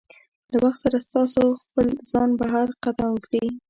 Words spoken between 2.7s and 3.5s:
قدم ږدي.